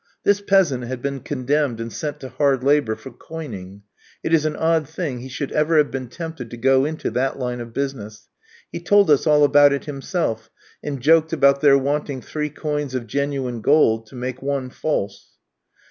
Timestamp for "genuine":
13.05-13.61